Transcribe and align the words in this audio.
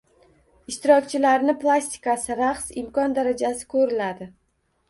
Ishtirokchilarni 0.71 1.55
plastikasi 1.65 2.39
raqs 2.41 2.73
imkon 2.83 3.15
darajasi 3.19 3.69
ko‘riladi. 3.75 4.31